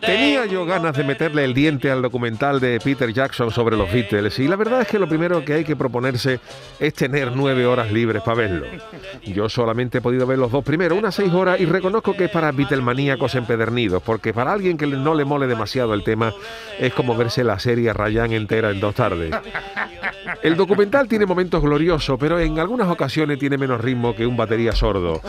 Tenía 0.00 0.46
yo 0.46 0.64
ganas 0.64 0.96
de 0.96 1.04
meterle 1.04 1.44
el 1.44 1.52
diente 1.52 1.90
al 1.90 2.00
documental 2.00 2.60
de 2.60 2.80
Peter 2.80 3.12
Jackson 3.12 3.50
sobre 3.50 3.76
los 3.76 3.92
Beatles 3.92 4.38
y 4.38 4.48
la 4.48 4.56
verdad 4.56 4.80
es 4.82 4.88
que 4.88 4.98
lo 4.98 5.08
primero 5.08 5.44
que 5.44 5.52
hay 5.54 5.64
que 5.64 5.76
proponerse 5.76 6.40
es 6.80 6.94
tener 6.94 7.32
nueve 7.34 7.66
horas 7.66 7.92
libres 7.92 8.22
para 8.22 8.38
verlo. 8.38 8.66
Yo 9.24 9.48
solamente 9.48 9.98
he 9.98 10.00
podido 10.00 10.26
ver 10.26 10.38
los 10.38 10.50
dos 10.50 10.64
primeros, 10.64 10.98
unas 10.98 11.14
seis 11.14 11.32
horas, 11.32 11.60
y 11.60 11.66
reconozco 11.66 12.14
que 12.14 12.24
es 12.24 12.30
para 12.30 12.52
Beatlemaníacos 12.52 13.34
empedernidos, 13.34 14.02
porque 14.02 14.32
para 14.32 14.52
alguien 14.52 14.78
que 14.78 14.86
no 14.86 15.14
le 15.14 15.24
mole 15.24 15.46
demasiado 15.46 15.92
el 15.94 16.02
tema 16.02 16.32
es 16.78 16.94
como 16.94 17.16
verse 17.16 17.44
la 17.44 17.58
serie 17.58 17.92
Ryan 17.92 18.32
entera 18.32 18.70
en 18.70 18.80
dos 18.80 18.94
tardes. 18.94 19.34
El 20.42 20.56
documental 20.56 21.08
tiene 21.08 21.26
momentos 21.26 21.62
gloriosos, 21.62 22.18
pero 22.18 22.38
en 22.38 22.58
algunas 22.58 22.88
ocasiones 22.88 23.38
tiene 23.38 23.58
menos 23.58 23.80
ritmo 23.80 24.14
que 24.14 24.26
un 24.26 24.36
batería 24.36 24.72
sordo. 24.72 25.20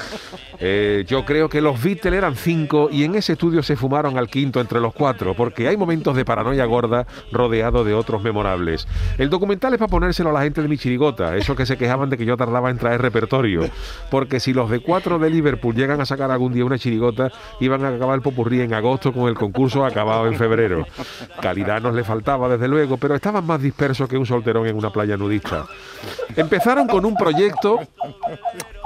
Eh, 0.59 1.05
yo 1.07 1.23
creo 1.25 1.49
que 1.49 1.61
los 1.61 1.81
Beatles 1.81 2.13
eran 2.13 2.35
cinco 2.35 2.89
y 2.91 3.03
en 3.03 3.15
ese 3.15 3.33
estudio 3.33 3.61
se 3.61 3.75
fumaron 3.75 4.17
al 4.17 4.29
quinto 4.37 4.61
entre 4.61 4.79
los 4.79 4.93
cuatro, 4.93 5.33
porque 5.33 5.67
hay 5.67 5.77
momentos 5.77 6.15
de 6.15 6.23
paranoia 6.23 6.63
gorda 6.65 7.07
rodeado 7.31 7.83
de 7.83 7.95
otros 7.95 8.21
memorables. 8.21 8.87
El 9.17 9.31
documental 9.31 9.73
es 9.73 9.79
para 9.79 9.89
ponérselo 9.89 10.29
a 10.29 10.33
la 10.33 10.43
gente 10.43 10.61
de 10.61 10.67
mi 10.67 10.77
chirigota, 10.77 11.35
esos 11.35 11.57
que 11.57 11.65
se 11.65 11.75
quejaban 11.75 12.11
de 12.11 12.19
que 12.19 12.25
yo 12.25 12.37
tardaba 12.37 12.69
en 12.69 12.77
traer 12.77 13.01
repertorio, 13.01 13.67
porque 14.11 14.39
si 14.39 14.53
los 14.53 14.69
de 14.69 14.79
cuatro 14.79 15.17
de 15.17 15.31
Liverpool 15.31 15.73
llegan 15.73 16.01
a 16.01 16.05
sacar 16.05 16.29
algún 16.29 16.53
día 16.53 16.65
una 16.65 16.77
chirigota, 16.77 17.31
iban 17.59 17.83
a 17.83 17.87
acabar 17.87 18.13
el 18.13 18.21
popurrí 18.21 18.61
en 18.61 18.75
agosto 18.75 19.11
con 19.11 19.27
el 19.27 19.33
concurso 19.33 19.83
acabado 19.83 20.27
en 20.27 20.35
febrero. 20.35 20.85
Calidad 21.41 21.81
nos 21.81 21.95
le 21.95 22.03
faltaba, 22.03 22.47
desde 22.47 22.67
luego, 22.67 22.97
pero 22.97 23.15
estaban 23.15 23.43
más 23.43 23.59
dispersos 23.59 24.07
que 24.07 24.19
un 24.19 24.27
solterón 24.27 24.67
en 24.67 24.77
una 24.77 24.91
playa 24.91 25.17
nudista. 25.17 25.65
Empezaron 26.35 26.85
con 26.85 27.05
un 27.05 27.15
proyecto 27.15 27.79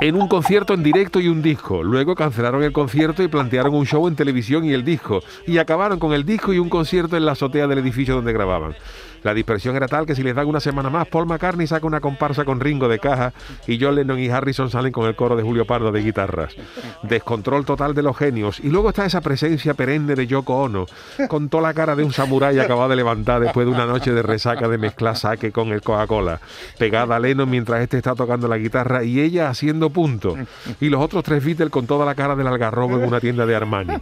en 0.02 0.16
un 0.16 0.28
concierto 0.28 0.74
en 0.74 0.82
directo 0.82 1.20
y 1.20 1.28
un 1.28 1.42
disco. 1.44 1.84
Luego 1.84 2.16
cancelaron 2.16 2.64
el 2.64 2.72
concierto 2.72 3.22
y 3.22 3.28
plantearon 3.28 3.76
un 3.76 3.86
show 3.86 4.08
en 4.08 4.16
televisión 4.16 4.66
y 4.66 4.74
el 4.74 4.84
disco. 4.84 5.22
Y 5.48 5.58
acabaron 5.58 6.00
con 6.00 6.14
el 6.14 6.26
disco 6.26 6.54
y 6.54 6.60
un 6.60 6.70
concierto 6.70 7.18
en 7.18 7.26
la 7.26 7.34
azotea 7.34 7.68
del 7.68 7.80
edificio 7.80 8.16
donde 8.16 8.34
grababan. 8.34 8.76
La 9.24 9.34
dispersión 9.34 9.76
era 9.76 9.88
tal 9.88 10.06
que 10.06 10.16
si 10.16 10.24
les 10.24 10.36
dan 10.36 10.48
una 10.48 10.60
semana 10.60 10.90
más, 10.90 11.08
Paul 11.08 11.28
McCartney 11.28 11.68
saca 11.68 11.86
una 11.86 12.00
comparsa 12.00 12.44
con 12.44 12.60
Ringo 12.60 12.88
de 12.88 12.98
caja 12.98 13.34
y 13.68 13.80
John 13.80 13.96
Lennon 13.96 14.20
y 14.20 14.30
Harrison 14.30 14.72
salen 14.72 14.92
con 14.92 15.06
el 15.06 15.16
coro 15.16 15.36
de 15.36 15.44
Julio 15.44 15.66
Pardo 15.66 15.92
de 15.92 16.02
guitarras. 16.02 16.56
Descontrol 17.04 17.66
total 17.66 17.94
de 17.94 18.02
los 18.02 18.18
genios. 18.18 18.60
Y 18.60 18.70
luego 18.70 18.90
está 18.90 19.06
esa 19.06 19.22
presencia 19.22 19.76
perenne 19.76 20.16
de 20.16 20.26
Yoko 20.26 20.64
Ono, 20.64 20.86
con 21.28 21.50
toda 21.50 21.64
la 21.64 21.74
cara 21.74 21.96
de 21.96 22.04
un 22.04 22.14
samurái 22.14 22.58
acabado 22.60 22.90
de 22.90 22.96
levantar 22.96 23.42
después 23.42 23.68
de 23.68 23.74
una 23.74 23.86
noche 23.86 24.12
de 24.12 24.24
resaca 24.24 24.68
de 24.68 24.78
mezclar 24.80 25.16
saque 25.16 25.52
con 25.52 25.72
el 25.72 25.82
Coca-Cola, 25.82 26.40
pegada 26.80 27.16
a 27.16 27.20
Lennon 27.20 27.50
mientras 27.50 27.82
este 27.82 27.98
está 27.98 28.16
tocando 28.16 28.48
la 28.48 28.58
guitarra 28.58 29.04
y 29.04 29.20
ella 29.20 29.50
haciendo 29.50 29.92
punto. 29.92 30.36
Y 30.80 30.90
los 30.90 31.02
otros 31.02 31.24
tres 31.24 31.46
Beatles 31.46 31.70
con 31.70 31.86
toda 31.86 32.06
la 32.06 32.16
cara 32.16 32.36
del 32.36 32.48
algarrobo 32.48 32.98
en 32.98 33.04
una 33.04 33.20
tienda 33.20 33.46
de 33.46 33.56
Armani. 33.56 33.94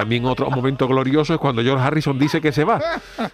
También 0.00 0.24
otro 0.24 0.50
momento 0.50 0.88
glorioso 0.88 1.34
es 1.34 1.38
cuando 1.38 1.60
George 1.60 1.84
Harrison 1.84 2.18
dice 2.18 2.40
que 2.40 2.52
se 2.52 2.64
va, 2.64 2.80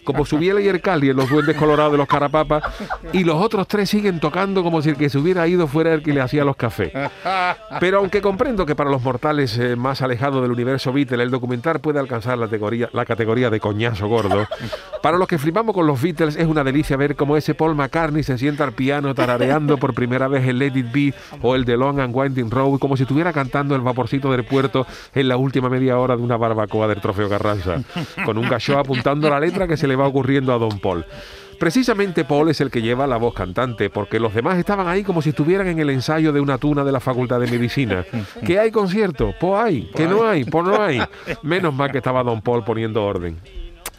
como 0.02 0.24
el 0.24 0.80
Cali 0.80 1.10
en 1.10 1.16
los 1.16 1.30
duendes 1.30 1.54
colorados 1.54 1.92
de 1.92 1.98
los 1.98 2.08
carapapas, 2.08 2.64
y 3.12 3.22
los 3.22 3.40
otros 3.40 3.68
tres 3.68 3.88
siguen 3.88 4.18
tocando 4.18 4.64
como 4.64 4.82
si 4.82 4.88
el 4.88 4.96
que 4.96 5.08
se 5.08 5.16
hubiera 5.16 5.46
ido 5.46 5.68
fuera 5.68 5.94
el 5.94 6.02
que 6.02 6.12
le 6.12 6.20
hacía 6.20 6.44
los 6.44 6.56
cafés. 6.56 6.90
Pero 7.78 7.98
aunque 7.98 8.20
comprendo 8.20 8.66
que 8.66 8.74
para 8.74 8.90
los 8.90 9.00
mortales 9.00 9.56
eh, 9.58 9.76
más 9.76 10.02
alejados 10.02 10.42
del 10.42 10.50
universo 10.50 10.92
Beatle 10.92 11.22
el 11.22 11.30
documental 11.30 11.78
puede 11.78 12.00
alcanzar 12.00 12.36
la 12.36 12.46
categoría, 12.46 12.88
la 12.92 13.04
categoría 13.04 13.48
de 13.48 13.60
coñazo 13.60 14.08
gordo, 14.08 14.48
para 15.00 15.18
los 15.18 15.28
que 15.28 15.38
flipamos 15.38 15.72
con 15.72 15.86
los 15.86 16.02
Beatles 16.02 16.34
es 16.34 16.48
una 16.48 16.64
delicia 16.64 16.96
ver 16.96 17.14
cómo 17.14 17.36
ese 17.36 17.54
Paul 17.54 17.76
McCartney 17.76 18.24
se 18.24 18.38
sienta 18.38 18.64
al 18.64 18.72
piano 18.72 19.14
tarareando 19.14 19.76
por 19.76 19.94
primera 19.94 20.26
vez 20.26 20.48
el 20.48 20.58
Let 20.58 20.72
It 20.74 20.92
Be 20.92 21.14
o 21.42 21.54
el 21.54 21.64
de 21.64 21.76
Long 21.76 22.00
and 22.00 22.12
Winding 22.12 22.50
Road, 22.50 22.80
como 22.80 22.96
si 22.96 23.04
estuviera 23.04 23.32
cantando 23.32 23.76
el 23.76 23.82
vaporcito 23.82 24.32
del 24.32 24.44
puerto 24.44 24.84
en 25.14 25.28
la 25.28 25.36
última 25.36 25.68
media 25.68 25.96
hora 25.98 26.16
de 26.16 26.22
una 26.22 26.36
barbacoa 26.56 26.88
del 26.88 27.00
trofeo 27.00 27.28
Carranza, 27.28 27.82
con 28.24 28.38
un 28.38 28.48
gallo 28.48 28.78
apuntando 28.78 29.28
la 29.28 29.38
letra 29.38 29.68
que 29.68 29.76
se 29.76 29.86
le 29.86 29.96
va 29.96 30.06
ocurriendo 30.06 30.52
a 30.52 30.58
Don 30.58 30.78
Paul. 30.80 31.04
Precisamente 31.58 32.24
Paul 32.24 32.50
es 32.50 32.60
el 32.60 32.70
que 32.70 32.82
lleva 32.82 33.06
la 33.06 33.16
voz 33.16 33.32
cantante, 33.32 33.88
porque 33.88 34.20
los 34.20 34.34
demás 34.34 34.58
estaban 34.58 34.88
ahí 34.88 35.02
como 35.02 35.22
si 35.22 35.30
estuvieran 35.30 35.68
en 35.68 35.78
el 35.78 35.88
ensayo 35.90 36.32
de 36.32 36.40
una 36.40 36.58
tuna 36.58 36.84
de 36.84 36.92
la 36.92 37.00
Facultad 37.00 37.40
de 37.40 37.46
Medicina. 37.46 38.04
¿Que 38.44 38.58
hay 38.58 38.70
concierto? 38.70 39.34
Pues 39.40 39.54
hay. 39.54 39.90
¿Que 39.94 40.06
no 40.06 40.28
hay? 40.28 40.44
Pues 40.44 40.64
no 40.64 40.82
hay. 40.82 41.00
Menos 41.42 41.72
mal 41.72 41.90
que 41.90 41.98
estaba 41.98 42.22
Don 42.22 42.42
Paul 42.42 42.62
poniendo 42.62 43.04
orden. 43.04 43.40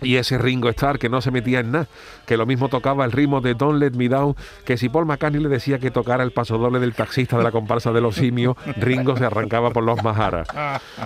Y 0.01 0.15
ese 0.17 0.37
Ringo 0.37 0.69
Starr 0.69 0.99
que 0.99 1.09
no 1.09 1.21
se 1.21 1.31
metía 1.31 1.59
en 1.59 1.71
nada, 1.71 1.87
que 2.25 2.37
lo 2.37 2.45
mismo 2.45 2.69
tocaba 2.69 3.05
el 3.05 3.11
ritmo 3.11 3.41
de 3.41 3.53
Don't 3.55 3.79
Let 3.79 3.91
Me 3.91 4.09
Down, 4.09 4.35
que 4.65 4.77
si 4.77 4.89
Paul 4.89 5.05
McCartney 5.05 5.41
le 5.41 5.49
decía 5.49 5.79
que 5.79 5.91
tocara 5.91 6.23
el 6.23 6.31
paso 6.31 6.57
doble 6.57 6.79
del 6.79 6.93
taxista 6.93 7.37
de 7.37 7.43
la 7.43 7.51
comparsa 7.51 7.91
de 7.91 8.01
los 8.01 8.15
simios, 8.15 8.55
Ringo 8.77 9.17
se 9.17 9.25
arrancaba 9.25 9.71
por 9.71 9.83
los 9.83 10.03
majaras. 10.03 10.47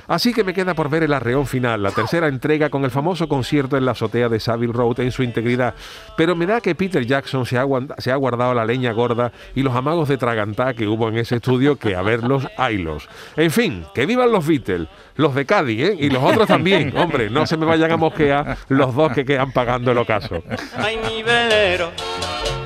Así 0.07 0.33
que 0.33 0.43
me 0.43 0.53
queda 0.53 0.73
por 0.73 0.89
ver 0.89 1.03
el 1.03 1.13
arreón 1.13 1.45
final, 1.45 1.83
la 1.83 1.91
tercera 1.91 2.27
entrega 2.27 2.69
con 2.69 2.83
el 2.83 2.91
famoso 2.91 3.27
concierto 3.27 3.77
en 3.77 3.85
la 3.85 3.91
azotea 3.91 4.29
de 4.29 4.39
Savile 4.39 4.73
Road 4.73 4.99
en 4.99 5.11
su 5.11 5.23
integridad. 5.23 5.73
Pero 6.17 6.35
me 6.35 6.45
da 6.45 6.59
que 6.59 6.75
Peter 6.75 7.05
Jackson 7.05 7.45
se 7.45 7.57
ha, 7.57 7.65
se 7.97 8.11
ha 8.11 8.15
guardado 8.15 8.53
la 8.53 8.65
leña 8.65 8.91
gorda 8.91 9.31
y 9.55 9.63
los 9.63 9.75
amagos 9.75 10.09
de 10.09 10.17
tragantá 10.17 10.73
que 10.73 10.87
hubo 10.87 11.07
en 11.07 11.17
ese 11.17 11.37
estudio, 11.37 11.77
que 11.77 11.95
a 11.95 12.01
verlos, 12.01 12.47
haylos. 12.57 13.07
En 13.37 13.51
fin, 13.51 13.85
que 13.93 14.05
vivan 14.05 14.31
los 14.31 14.45
Beatles, 14.45 14.87
los 15.15 15.35
de 15.35 15.45
Cádiz, 15.45 15.81
¿eh? 15.81 15.95
Y 15.99 16.09
los 16.09 16.23
otros 16.23 16.47
también, 16.47 16.95
hombre, 16.97 17.29
no 17.29 17.45
se 17.45 17.57
me 17.57 17.65
vayan 17.65 17.91
a 17.91 17.97
mosquear 17.97 18.57
los 18.81 18.95
dos 18.95 19.13
que 19.13 19.23
quedan 19.23 19.51
pagando 19.51 19.91
el 19.91 19.97
ocaso. 19.99 20.43
Ay, 20.75 20.97
mi 20.97 21.21
velero, 21.21 21.91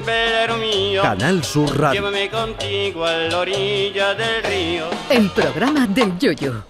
velero 0.06 0.56
mío. 0.56 1.02
Canal 1.02 1.44
Sur 1.44 1.78
Radio. 1.78 2.00
Llévame 2.00 2.30
contigo 2.30 3.06
a 3.06 3.12
la 3.12 3.40
orilla 3.40 4.16
del 4.16 4.44
río. 4.44 4.86
El 5.10 5.30
programa 5.32 5.86
del 5.88 6.18
Yoyo. 6.18 6.66